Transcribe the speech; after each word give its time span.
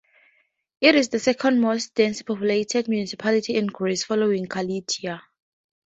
It 0.81 0.95
is 0.95 1.09
the 1.09 1.19
second-most 1.19 1.93
densely 1.93 2.23
populated 2.23 2.87
municipality 2.87 3.53
in 3.53 3.67
Greece, 3.67 4.03
following 4.03 4.47
Kallithea. 4.47 5.21